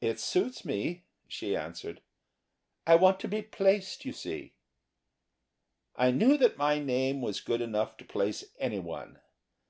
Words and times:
"It 0.00 0.18
suits 0.18 0.64
me," 0.64 1.04
she 1.28 1.54
answered 1.54 2.00
"I 2.86 2.94
want 2.94 3.20
to 3.20 3.28
be 3.28 3.42
placed, 3.42 4.06
you 4.06 4.12
see." 4.14 4.54
I 5.96 6.10
knew 6.10 6.38
that 6.38 6.56
my 6.56 6.78
name 6.78 7.20
was 7.20 7.42
good 7.42 7.60
enough 7.60 7.98
to 7.98 8.06
place 8.06 8.42
anyone. 8.58 9.20